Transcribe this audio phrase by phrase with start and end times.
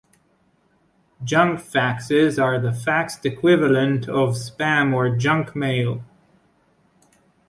[1.23, 6.03] Junk faxes are the faxed equivalent of spam or junk mail.